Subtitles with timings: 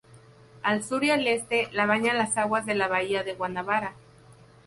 [0.63, 3.93] Al sur y al este, la bañan las aguas de la bahía de Guanabara.